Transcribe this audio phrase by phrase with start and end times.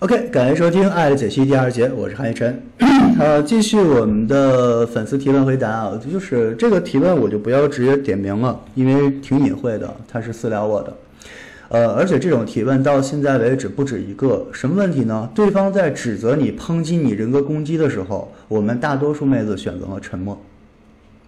[0.00, 2.62] OK，感谢收听《爱的解析》第二节，我是韩一晨。
[3.18, 10.96] 呃，继续我们的粉丝提问回答啊，就是这个提问我就不要直接点名了，因为挺隐晦的，他是私聊我的。
[11.70, 15.28] 呃，而且这种提问到现在为止不止一个，什么问题呢？
[15.34, 20.40] 对方在指责你、抨击你、人格攻击的时候，我们大多数妹子选择了沉默，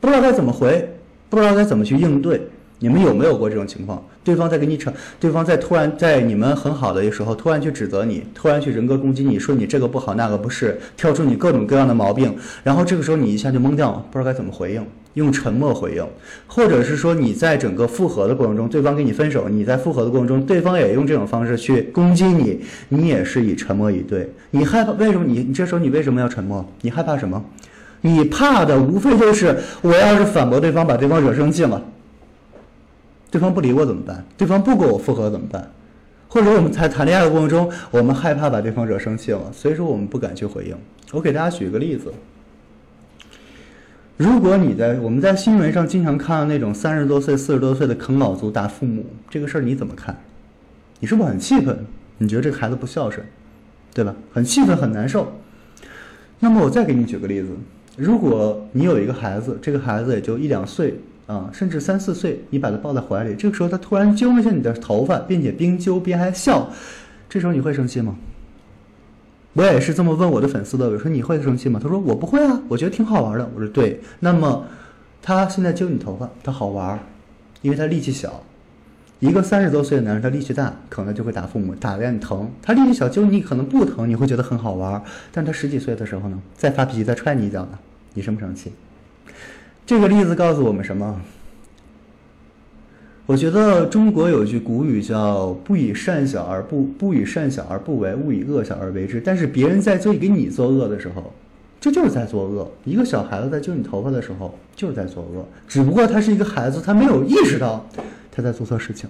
[0.00, 0.88] 不知道该怎么回，
[1.28, 2.40] 不知道该怎么去应对。
[2.82, 4.04] 你们有没有过这种情况？
[4.24, 12.34] 对方在给你扯，对方在突然在你们很好的时候，突然去指责你，突然去人格攻击你，说你这个不好那个不是，挑出你各种各样的毛病，
[12.64, 14.84] 然后这个时候你一下就懵掉了，不知道该怎么回应，
[15.14, 16.04] 用沉默回应，
[16.48, 25.24] 或者是说你在整个复合的过程中，对方跟你分手，你在复合的过程中，对方也用这种方式去攻击你，你也是以沉默以对，你害怕为什么？
[25.24, 26.68] 你你这时候你为什么要沉默？
[26.80, 27.44] 你害怕什么？
[28.00, 31.80] 你怕的无非就是我要是反驳对方，把对方惹生气了。
[33.32, 34.22] 对方不理我怎么办？
[34.36, 35.70] 对方不跟我复合怎么办？
[36.28, 40.76] 或者我们在谈恋爱的过程中，我们害怕把对方惹生气了，所以说我们不敢去回应。
[41.12, 42.12] 我给大家举一个例子：
[44.18, 50.14] 如果你在我们在新闻上经常看到那种三十多岁、四十多岁的啃老族打父母，这个事儿你怎么看？
[51.00, 51.86] 你是不是很气愤？
[52.18, 53.26] 你觉得这个孩子不孝顺，
[53.94, 54.14] 对吧？
[54.30, 55.32] 很气愤，很难受。
[56.38, 57.48] 那么我再给你举个例子：
[57.96, 61.00] 如果你有一个孩子，这个孩子也就一两岁。
[61.26, 66.70] 啊，甚至三四岁，你把他抱在怀里，这个时候他突然揪了下你的头发，并且边揪边还笑，
[67.28, 68.16] 这时候你会生气吗？
[69.54, 71.78] 我也是这么问我的粉丝的，我说你会生气吗？
[71.82, 73.48] 他说我不会啊，我觉得挺好玩的。
[73.54, 74.66] 我说对，那么
[75.20, 76.98] 他现在揪你头发，他好玩，
[77.60, 78.42] 因为他力气小。
[79.20, 82.50] 一个三十多岁的男人，他力气大，可能就会打父母，打的让你疼。
[82.60, 85.00] 他力气小，揪你可能不疼，你会觉得很好玩。
[85.30, 87.78] 但他十几岁的时候呢，再发脾气，再踹你一脚呢，
[88.14, 88.72] 你生不生气？
[89.84, 91.20] 这个例子告诉我们什么？
[93.26, 99.20] 我觉得中国有句古语叫“不以善小而不不以善小而不为，勿以恶小而为之”。
[99.24, 101.32] 但是别人在做给你作恶的时候，
[101.80, 102.70] 这就是在作恶。
[102.84, 105.46] 一个小孩子在揪你头发的时候，就是在作恶。
[105.68, 107.86] 只不过他是一个孩子，他没有意识到
[108.30, 109.08] 他在做错事情。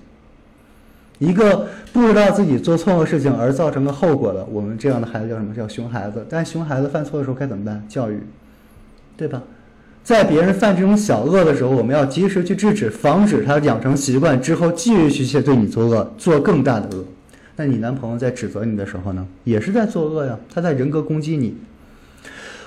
[1.19, 5.55] 一个不知道自己做错了事情而造成的后果的，我们这样的孩子叫什么？
[5.55, 6.27] 叫熊孩子。
[6.29, 7.83] 但熊孩子犯错的时候该怎么办？
[7.89, 8.21] 教育，
[9.17, 9.43] 对吧？
[10.05, 17.05] 在别人犯这种小恶的时候，我们要及时去制止，防止他养成习惯之后继续去对你作恶，做更大的恶。
[17.55, 21.57] 那你男朋友在指责你的时候呢，也是在作恶呀，他在人格攻击你。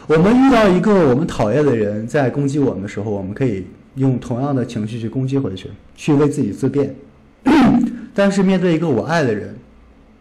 [0.07, 6.95] 我们遇到一个我们讨厌的人在攻击我们的时候，我们可以用同样的情绪去攻击回去，去为自己自辩。
[8.13, 9.53] 但是面对一个我爱的人，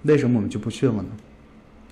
[0.03, 1.05] 为什么我们就不去了呢？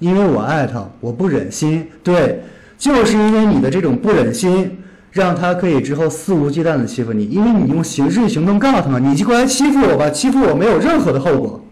[0.01, 1.87] 因为我爱他，我不忍心。
[2.03, 2.41] 对，
[2.77, 4.79] 就是因为你的这种不忍心。
[5.13, 11.63] 让他可以之后肆无忌惮的欺负你，因为你用实质行动告诉他，你就过来欺负我吧，欺负我没有任何的后果。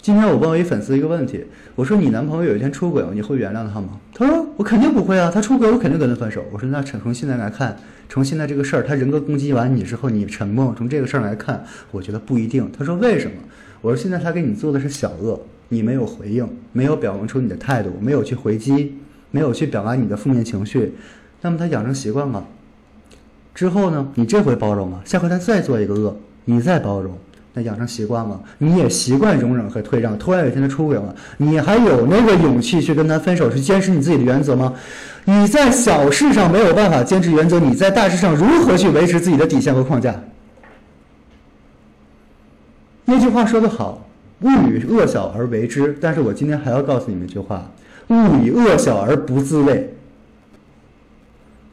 [0.00, 4.00] 今天我问我一粉丝一个问题，我说你男朋友有一天出轨了，你会原谅他吗？
[4.14, 6.42] 他说我肯定不会啊，他出轨我肯定跟他分手。
[6.52, 7.76] 我说那从现在来看，
[8.08, 12.70] 从现在这个事儿，他人格攻击完你之后，你沉默，从这个事儿来看，我觉得不一定。
[12.78, 13.36] 他说为什么？
[13.82, 18.96] 我说现在他给你做的是小恶，你没有回应，没有表明出你的态度，没有去回击，
[19.32, 20.94] 没有去表达你的负面情绪。
[21.46, 22.44] 那么他养成习惯了，
[23.54, 24.08] 之后呢？
[24.16, 27.16] 你这回包容了，下回他再做一个恶，你再包容，
[27.54, 30.18] 那养成习惯了，你也习惯容忍和退让。
[30.18, 34.74] 突然有一天他出轨了，你还有那个勇气去跟他分手，去坚持你自己的原则吗？
[35.24, 40.20] 你在小事上没有办法坚持原则，你在大事上如何去维持自己的底线和框架？
[43.04, 44.04] 那句话说得好，
[44.40, 45.96] 勿以恶小而为之。
[46.00, 47.70] 但是我今天还要告诉你们一句话：
[48.08, 49.92] 勿以恶小而不自卫。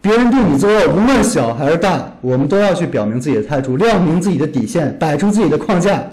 [0.04, 6.04] 别人对你作恶，无论小还是大，我们都要去表明自己的态度，亮明自己的底线，摆出自己的框架。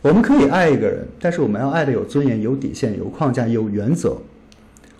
[0.00, 4.16] 我们可以爱一个人，但是我们要爱的有尊严、有底线、有框架、有原则。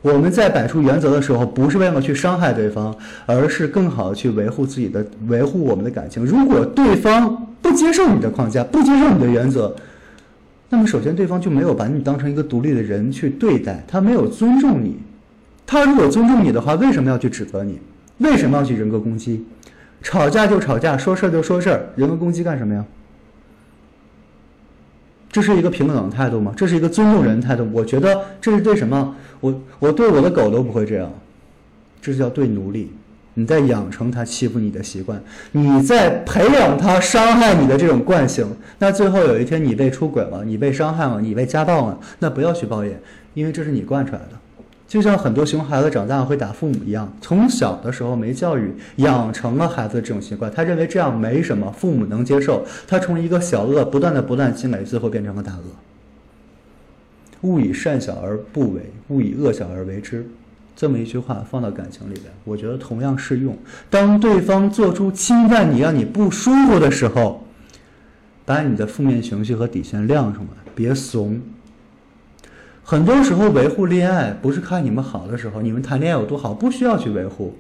[0.02, 2.94] 我们在摆出原则的时候，不是为了去伤害对方，
[3.24, 6.22] 而是更好的去维护自己的、维护我们的感情。
[6.22, 9.74] 如果对方不接受你的框架，不接受你的原则，
[10.68, 14.98] 那么首先对方就没有把你当成一个独立的人去对待，他没有尊重你。
[15.66, 17.80] 他如果尊重你的话，为什么要去指责你？
[18.18, 19.44] 为什么要去人格攻击？
[20.02, 22.84] 吵架就吵架，说事儿就说事儿，人格攻击干什么呀？
[25.30, 26.52] 这是一个平等的态度吗？
[26.56, 27.66] 这是一个尊重人的态度？
[27.72, 29.16] 我觉得这是对什么？
[29.40, 31.10] 我我对我的狗都不会这样，
[32.00, 32.92] 这是叫对奴隶。
[33.34, 35.18] 你在养成它欺负你的习惯，
[35.52, 38.46] 你在培养它伤害你的这种惯性。
[38.78, 43.00] 那最后有一天你被出轨了，你被伤害了，你被家暴了，那不要去抱怨，
[43.32, 44.41] 因为这是你惯出来的。
[44.92, 50.52] 就像很多熊孩子长大会打父母一样，从小的时候没教育，养成了孩子这种习惯。
[50.52, 52.62] 他认为这样没什么，父母能接受。
[52.86, 55.62] 他从一个小恶不断的不断积累，最后变成了大恶。
[57.40, 60.28] 勿以善小而不为，勿以恶小而为之。
[60.76, 63.56] 这么一句话放到感情里边，我觉得同样适用。
[63.88, 67.42] 当对方做出侵犯你、让你不舒服的时候，
[68.44, 71.40] 把你的负面情绪和底线亮出来，别怂。
[72.84, 77.54] 很多时候维护恋爱不是看你们好的时候，你们谈恋爱有多好，不需要去维护。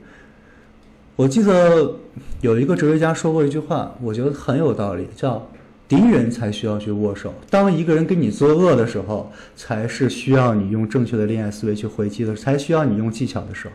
[1.14, 1.96] 我记得
[2.40, 5.46] 有一个哲学家说过一句话，我觉得很有道理，叫
[5.86, 13.74] “敌人才需要去握手，当一个人跟你作恶的时候，才是需要你用正确的恋爱思维去回击的，才需要你用技巧的时候，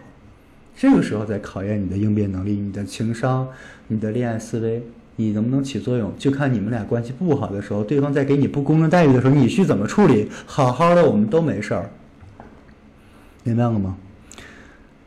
[0.76, 3.48] 这个时候在考验你的应变能力、你的情商、
[3.88, 4.84] 你的恋爱思维，
[5.18, 10.30] 你能不能起作用，就看你们俩关系不好的时候，对方在给你不公正待遇的时候，你去怎么处理。
[10.46, 11.90] 好好的，我们都没事儿，
[13.44, 13.98] 明白了吗？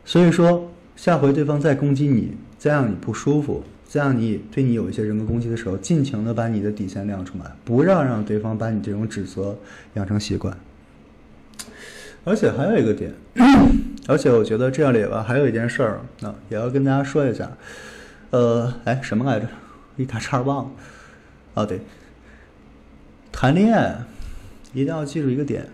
[0.05, 0.67] 所以说。
[0.93, 9.57] 下回对方再攻击你，再让你不舒服，再让你对你有一些人格攻击的时候，尽情的把你的底线亮出来，不让让对方把你这种指责
[9.95, 10.55] 养成习惯。
[12.23, 13.11] 而且还有一个点，
[14.07, 17.49] 而且我觉得这里吧，还有一件事儿，那也要跟大家说一下。
[18.29, 19.47] 呃，哎，什么来着？
[19.97, 20.71] 一打叉忘了。
[21.55, 21.81] 哦，对，
[23.31, 23.97] 谈恋爱
[24.73, 25.67] 一定要记住一个点。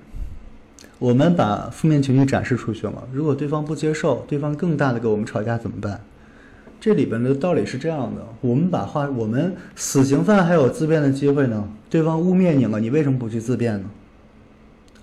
[0.99, 6.01] 我们把负面情绪展示出去了，如果对方不接受，对方更大的跟我们吵架怎么办？
[6.79, 13.89] 这里边的道理是这样的：我们把话，我们死刑犯还有自辩的机会呢，对方污蔑你了，你为什么不去自辩呢？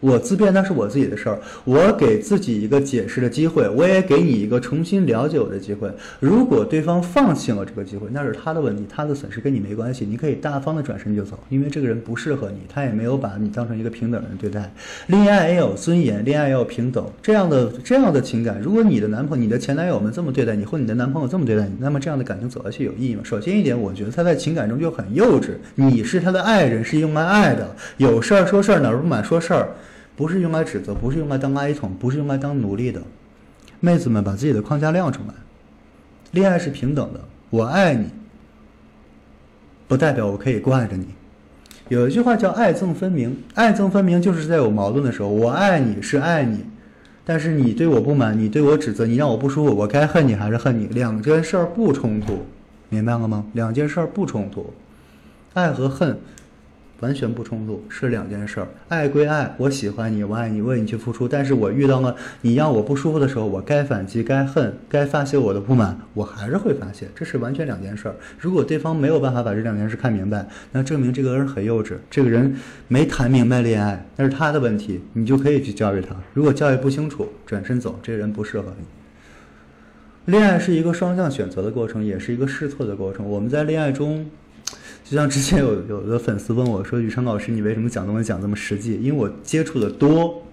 [0.05, 5.91] 我自辩那是我自己的事儿，我给自己一个解释的机会，我也给你一个重新了解我的机会。
[6.21, 14.71] 如果对方放弃了这个机会，那是他的问题，他的损失跟你没关系，你可以大方的转身就走，因为这个人不适合你，他也没有把你当成一个平等人对待。
[15.06, 23.23] 恋爱也有尊严，恋爱要平等，这样的这样的情感，如果你的男朋友、你的前男友们这么对待你，或你的男朋友这么对待你，那么这样的感情走下去有意义吗？
[23.25, 25.53] 首先一点，我觉得他在情感中就很幼稚。
[25.77, 29.69] 你是他的爱人，是用来爱的，有事儿说事儿，哪儿不满说事儿。
[30.16, 33.02] 不是用来指责，不是用来当垃圾桶，不是用来当奴隶的。
[33.81, 35.34] 妹子们，把自己的框架亮出来。
[36.31, 37.20] 恋爱是平等的，
[37.50, 38.06] 我爱你，
[39.87, 41.06] 不代表我可以惯着你。
[41.88, 46.64] 有一句话叫“爱憎分明”，爱憎分明就是在有矛盾的时候，我爱你是爱你，
[47.25, 50.87] 但是你对我不满，你对我指责，你让我不舒服，我该恨你还是恨你？
[50.87, 52.46] 两件事儿不冲突，
[52.88, 53.44] 明白了吗？
[53.52, 54.72] 两件事儿不冲突，
[55.52, 56.19] 爱和恨。
[57.05, 58.69] 完全不冲突，是两件事儿。
[58.89, 61.29] 爱归爱，我喜欢你，我爱你，为你去付出。
[61.29, 67.06] 但是我遇到了你让我不舒服的时候，我该反击，该恨，该发泄我的不满，我还是会发泄。
[67.15, 68.15] 这是完全两件事儿。
[68.39, 72.56] 如果对方没有办法把这两件事看明白，那证明这个人很幼稚，这个人
[72.89, 75.03] 没谈明白恋爱，那是他的问题。
[75.12, 76.17] 你就可以去教育他。
[76.33, 80.33] 如果教育不清楚，转身走，这个人不适合你。
[80.33, 83.29] 恋爱是一个双向选择的过程，也是一个试错的过程。
[83.29, 84.31] 我们在恋爱中。
[85.05, 90.47] 就像之前有有的粉丝问我说：“雨辰老师，你为什么讲东西讲这么实际？”因为我接触的多，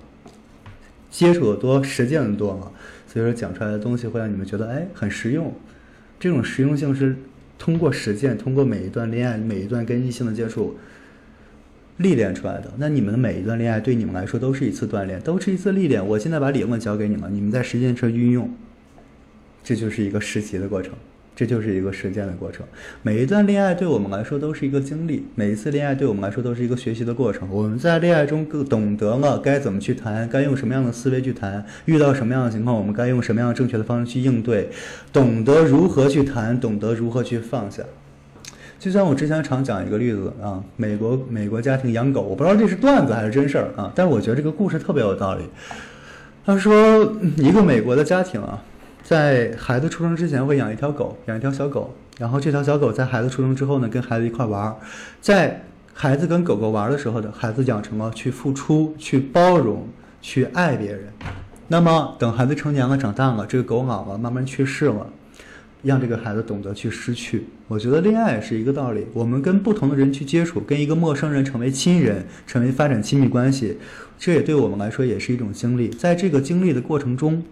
[1.09, 2.69] 接触的多，实践的多嘛，
[3.07, 5.56] 所以说讲出来的东西会让你们觉得哎很实用。
[6.19, 7.15] 这种实用性是
[7.57, 10.75] 通过实践，通过每一段恋爱、每一段跟异性的接触
[11.97, 12.74] 历练出来的。
[12.77, 16.06] 那你们的每一段恋爱对你们来说都是一次锻炼，都是一次历练。
[16.06, 18.54] 我现在把理论教给你们，你们在实践中运用，
[19.63, 20.94] 这就是一个实习的过程。
[21.41, 22.63] 这就是一个实践的过程。
[23.01, 27.49] 每一段恋爱对我们来说都是一个经历，每一次恋爱对我们来说都是一个学习的过程。
[27.49, 34.69] 我们在恋爱中更懂得了该怎么去谈，该用什么样的思维去谈，遇到什么样的情况，我们该用什么样正确的方式去应对，
[35.11, 37.81] 懂得如何去谈，懂得如何去放下。
[38.77, 45.45] 就像我之前常讲一个例子啊，美国美国家庭养狗，我不知道这是段子还是真事儿啊，但是我觉得这个故事特别有道理。
[46.45, 48.61] 他说，一个美国的家庭啊。
[49.11, 54.77] 在孩子出生之前会养一条狗，养一条小狗，然后这条小狗在孩子出生之后呢，跟孩子一块玩儿，
[55.19, 59.85] 在孩子跟狗狗玩的时候的孩子养成了去付出、去包容、
[60.21, 61.09] 去爱别人。
[61.68, 65.06] 那么等孩子成年了、长大了，这个狗老了，慢慢去世了，
[65.83, 67.47] 让这个孩子懂得去失去。
[67.68, 73.77] 我觉得恋爱是一个道理，我们跟不同的人去接触，跟一个陌生人成为亲人，成为发展亲密关系，
[74.18, 75.89] 这也对我们来说也是一种经历。
[75.89, 77.44] 在这个经历的过程中。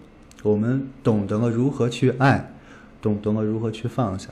[0.44, 2.54] 我们懂得了如何去爱，
[3.02, 4.30] 懂得了如何去放下，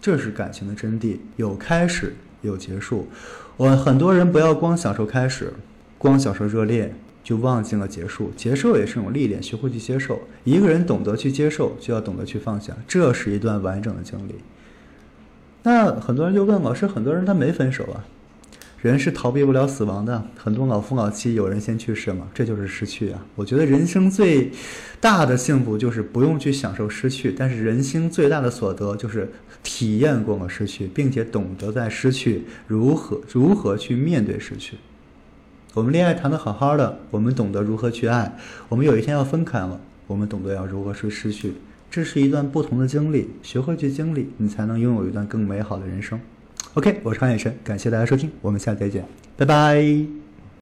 [0.00, 1.18] 这是感情的真谛。
[1.36, 3.08] 有开始，有结束。
[3.56, 5.52] 我很多人不要光享受开始，
[5.96, 6.94] 光享受热烈，
[7.24, 8.30] 就忘记了结束。
[8.36, 10.20] 结束也是一种历练，学会去接受。
[10.44, 12.76] 一个人懂得去接受，就要懂得去放下。
[12.86, 14.34] 这是一段完整的经历。
[15.62, 18.04] 那很多人就问老师，很多人他没分手啊。
[18.82, 24.52] 人是逃避不了死亡的，很多老夫老妻有人先去世嘛，这就是失去啊，我觉得人生最
[25.00, 34.76] 大的幸福就是不用去享受失去，但是人生最大的所得就是体验过了失去，并且懂得在失去如何如何去面对失去。
[35.74, 38.36] 我们恋爱谈的好好的，我们懂得如何去爱，
[38.68, 41.54] 我们有一天要分开了，我们懂得要如何去失去。
[41.90, 46.20] 这是一段不同的经历，学会去经历，你才能拥有一段更美好的人生。
[46.76, 49.02] OK，我是康先生，感谢大家收听，我们下期再见，
[49.34, 50.25] 拜拜。